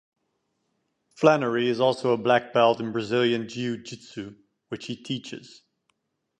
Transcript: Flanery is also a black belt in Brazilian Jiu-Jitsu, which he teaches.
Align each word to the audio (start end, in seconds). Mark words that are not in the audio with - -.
Flanery 1.13 1.69
is 1.69 1.79
also 1.79 2.11
a 2.11 2.17
black 2.17 2.53
belt 2.53 2.79
in 2.79 2.91
Brazilian 2.91 3.47
Jiu-Jitsu, 3.47 4.33
which 4.69 4.87
he 4.87 4.95
teaches. 4.95 5.61